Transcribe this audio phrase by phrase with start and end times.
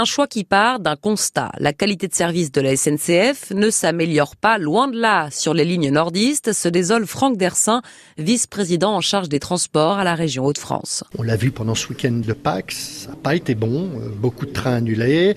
[0.00, 1.50] Un choix qui part d'un constat.
[1.58, 5.28] La qualité de service de la SNCF ne s'améliore pas, loin de là.
[5.32, 7.82] Sur les lignes nordistes, se désole Franck Dersin,
[8.16, 11.02] vice-président en charge des transports à la région Hauts-de-France.
[11.18, 13.90] On l'a vu pendant ce week-end de Pâques, ça n'a pas été bon.
[13.96, 15.34] Euh, beaucoup de trains annulés,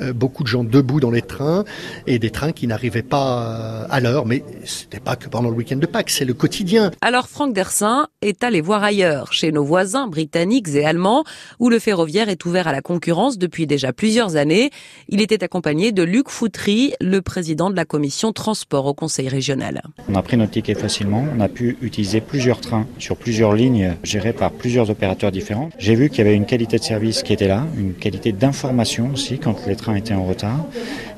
[0.00, 1.64] euh, beaucoup de gens debout dans les trains
[2.06, 4.26] et des trains qui n'arrivaient pas à l'heure.
[4.26, 6.92] Mais c'était pas que pendant le week-end de Pâques, c'est le quotidien.
[7.00, 11.24] Alors Franck Dersin est allé voir ailleurs, chez nos voisins britanniques et allemands,
[11.58, 14.68] où le ferroviaire est ouvert à la concurrence depuis déjà plusieurs années.
[15.08, 19.80] Il était accompagné de Luc Foutry, le président de la commission transport au conseil régional.
[20.10, 23.94] On a pris notre ticket facilement, on a pu utiliser plusieurs trains sur plusieurs lignes
[24.02, 25.70] gérées par plusieurs opérateurs différents.
[25.78, 29.08] J'ai vu qu'il y avait une qualité de service qui était là, une qualité d'information
[29.14, 30.66] aussi quand les trains étaient en retard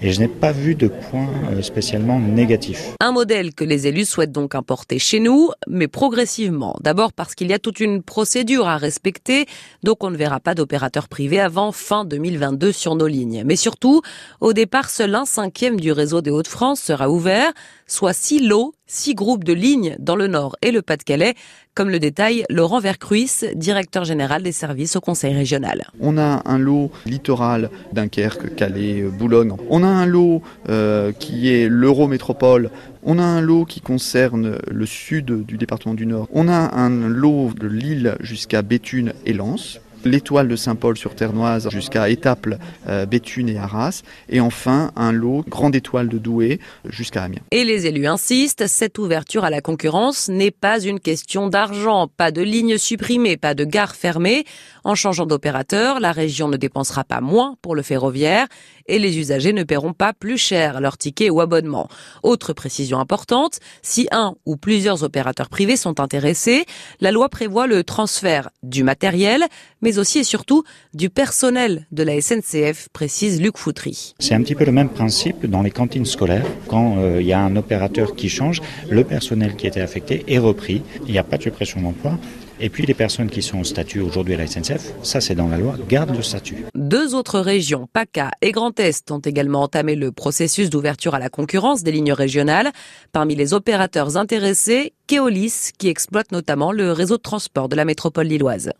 [0.02, 2.94] et je n'ai pas vu de point euh, spécialement négatif.
[3.00, 6.76] Un modèle que les élus souhaitent donc importer chez nous, mais progressivement.
[6.80, 9.46] D'abord parce qu'il y a toute une procédure à respecter,
[9.82, 13.42] donc on ne verra pas d'opérateurs privés avant fin 2022 sur nos lignes.
[13.46, 14.02] Mais surtout,
[14.40, 17.52] au départ, seul un cinquième du réseau des Hauts-de-France sera ouvert,
[17.86, 21.34] soit six lots six groupes de lignes dans le Nord et le Pas-de-Calais,
[21.74, 25.84] comme le détaille Laurent Vercruis, directeur général des services au Conseil régional.
[26.00, 29.52] On a un lot littoral Dunkerque, Calais, Boulogne.
[29.68, 32.70] On a un lot euh, qui est l'Eurométropole.
[33.02, 36.28] On a un lot qui concerne le sud du département du Nord.
[36.32, 41.68] On a un lot de Lille jusqu'à Béthune et Lens l'étoile de Saint-Paul sur Ternoise
[41.70, 47.24] jusqu'à Étaples, euh, Béthune et Arras, et enfin un lot grande étoile de Douai jusqu'à
[47.24, 47.42] Amiens.
[47.50, 52.30] Et les élus insistent, cette ouverture à la concurrence n'est pas une question d'argent, pas
[52.30, 54.44] de lignes supprimées, pas de gares fermées.
[54.84, 58.46] En changeant d'opérateur, la région ne dépensera pas moins pour le ferroviaire
[58.88, 61.88] et les usagers ne paieront pas plus cher leur ticket ou abonnement.
[62.22, 66.64] Autre précision importante, si un ou plusieurs opérateurs privés sont intéressés,
[67.00, 69.44] la loi prévoit le transfert du matériel,
[69.82, 74.14] mais aussi et surtout du personnel de la SNCF, précise Luc Foutry.
[74.18, 76.46] C'est un petit peu le même principe dans les cantines scolaires.
[76.68, 80.38] Quand euh, il y a un opérateur qui change, le personnel qui était affecté est
[80.38, 80.82] repris.
[81.06, 82.18] Il n'y a pas de suppression d'emploi.
[82.58, 85.48] Et puis les personnes qui sont au statut aujourd'hui à la SNCF, ça c'est dans
[85.48, 86.64] la loi, gardent le statut.
[86.74, 91.28] Deux autres régions, PACA et Grand Est, ont également entamé le processus d'ouverture à la
[91.28, 92.72] concurrence des lignes régionales.
[93.12, 98.26] Parmi les opérateurs intéressés, Keolis, qui exploite notamment le réseau de transport de la métropole
[98.26, 98.70] lilloise.